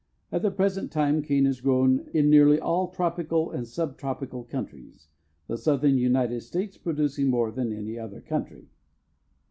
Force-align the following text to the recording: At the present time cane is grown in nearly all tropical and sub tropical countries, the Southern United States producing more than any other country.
At 0.31 0.41
the 0.41 0.49
present 0.49 0.91
time 0.91 1.21
cane 1.21 1.45
is 1.45 1.61
grown 1.61 2.09
in 2.11 2.27
nearly 2.27 2.59
all 2.59 2.87
tropical 2.87 3.51
and 3.51 3.67
sub 3.67 3.99
tropical 3.99 4.43
countries, 4.43 5.09
the 5.45 5.59
Southern 5.59 5.99
United 5.99 6.41
States 6.41 6.75
producing 6.75 7.27
more 7.29 7.51
than 7.51 7.71
any 7.71 7.99
other 7.99 8.19
country. 8.19 8.71